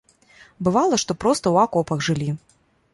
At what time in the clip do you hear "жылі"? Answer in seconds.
2.09-2.29